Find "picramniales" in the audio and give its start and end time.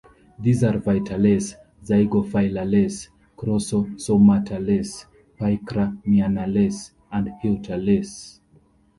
5.39-6.89